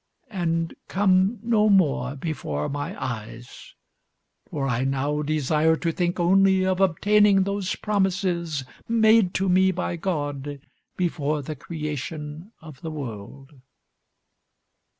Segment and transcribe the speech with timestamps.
[0.31, 3.75] And come no more before my eyes,
[4.49, 9.97] for I now desire to think only of obtaining those promises made to me by
[9.97, 10.59] God
[10.97, 13.51] before the creation of the world."